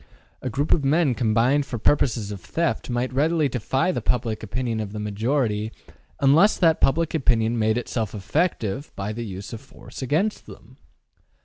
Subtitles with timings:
[0.41, 4.79] A group of men combined for purposes of theft might readily defy the public opinion
[4.79, 5.71] of the majority
[6.19, 10.77] unless that public opinion made itself effective by the use of force against them.